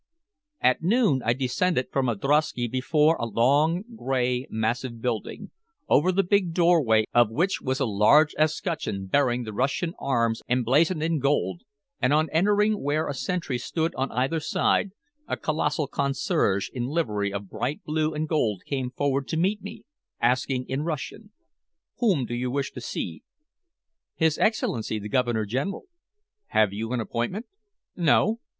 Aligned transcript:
At 0.61 0.81
noon 0.81 1.21
I 1.23 1.33
descended 1.33 1.89
from 1.91 2.09
a 2.09 2.15
drosky 2.15 2.67
before 2.67 3.17
a 3.17 3.27
long, 3.27 3.83
gray, 3.95 4.47
massive 4.49 4.99
building, 4.99 5.51
over 5.87 6.11
the 6.11 6.23
big 6.23 6.55
doorway 6.55 7.03
of 7.13 7.29
which 7.29 7.61
was 7.61 7.79
a 7.79 7.85
large 7.85 8.33
escutcheon 8.39 9.05
bearing 9.05 9.43
the 9.43 9.53
Russian 9.53 9.93
arms 9.99 10.41
emblazoned 10.49 11.03
in 11.03 11.19
gold, 11.19 11.61
and 12.01 12.13
on 12.13 12.29
entering 12.31 12.81
where 12.81 13.07
a 13.07 13.13
sentry 13.13 13.59
stood 13.59 13.93
on 13.93 14.11
either 14.11 14.39
side, 14.39 14.89
a 15.27 15.37
colossal 15.37 15.85
concierge 15.85 16.69
in 16.73 16.85
livery 16.87 17.31
of 17.31 17.47
bright 17.47 17.83
blue 17.83 18.11
and 18.15 18.27
gold 18.27 18.63
came 18.65 18.89
forward 18.89 19.27
to 19.27 19.37
meet 19.37 19.61
me, 19.61 19.83
asking 20.19 20.67
in 20.67 20.81
Russian: 20.81 21.31
"Whom 21.99 22.25
do 22.25 22.33
you 22.33 22.49
wish 22.49 22.71
to 22.71 22.81
see?" 22.81 23.21
"His 24.15 24.39
Excellency, 24.39 24.97
the 24.97 25.09
Governor 25.09 25.45
General." 25.45 25.83
"Have 26.47 26.73
you 26.73 26.91
an 26.91 26.99
appointment?" 26.99 27.45
"No." 27.95 28.39